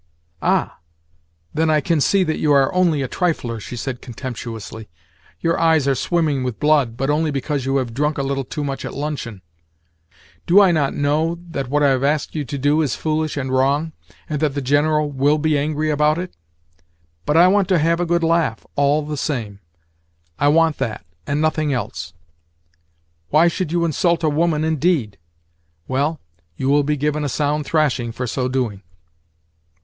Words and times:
"Ah! 0.41 0.79
Then 1.53 1.69
I 1.69 1.79
can 1.79 2.01
see 2.01 2.23
that 2.23 2.39
you 2.39 2.51
are 2.53 2.73
only 2.73 3.03
a 3.03 3.07
trifler," 3.07 3.59
she 3.59 3.75
said 3.75 4.01
contemptuously. 4.01 4.89
"Your 5.41 5.59
eyes 5.59 5.87
are 5.87 5.93
swimming 5.93 6.43
with 6.43 6.59
blood—but 6.59 7.11
only 7.11 7.29
because 7.29 7.67
you 7.67 7.75
have 7.75 7.93
drunk 7.93 8.17
a 8.17 8.23
little 8.23 8.43
too 8.43 8.63
much 8.63 8.83
at 8.83 8.95
luncheon. 8.95 9.43
Do 10.47 10.59
I 10.59 10.71
not 10.71 10.95
know 10.95 11.37
that 11.51 11.69
what 11.69 11.83
I 11.83 11.89
have 11.89 12.03
asked 12.03 12.33
you 12.33 12.43
to 12.45 12.57
do 12.57 12.81
is 12.81 12.95
foolish 12.95 13.37
and 13.37 13.51
wrong, 13.51 13.91
and 14.27 14.39
that 14.41 14.55
the 14.55 14.61
General 14.63 15.11
will 15.11 15.37
be 15.37 15.55
angry 15.55 15.91
about 15.91 16.17
it? 16.17 16.35
But 17.27 17.37
I 17.37 17.47
want 17.47 17.67
to 17.67 17.77
have 17.77 17.99
a 17.99 18.05
good 18.07 18.23
laugh, 18.23 18.65
all 18.75 19.03
the 19.03 19.17
same. 19.17 19.59
I 20.39 20.47
want 20.47 20.79
that, 20.79 21.05
and 21.27 21.39
nothing 21.39 21.73
else. 21.73 22.15
Why 23.29 23.47
should 23.47 23.71
you 23.71 23.85
insult 23.85 24.23
a 24.23 24.29
woman, 24.29 24.63
indeed? 24.63 25.19
Well, 25.87 26.19
you 26.57 26.69
will 26.69 26.81
be 26.81 26.97
given 26.97 27.23
a 27.23 27.29
sound 27.29 27.67
thrashing 27.67 28.11
for 28.11 28.25
so 28.25 28.47
doing." 28.47 28.81